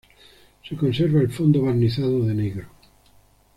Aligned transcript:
Se 0.67 0.75
conserva 0.75 1.21
el 1.21 1.29
fondo 1.31 1.61
barnizado 1.61 2.25
de 2.25 2.33
negro. 2.33 2.65